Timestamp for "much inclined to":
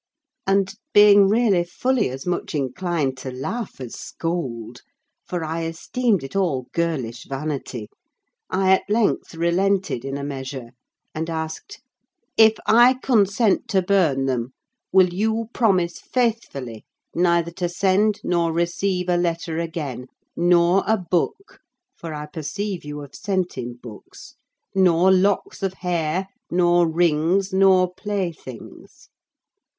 2.25-3.29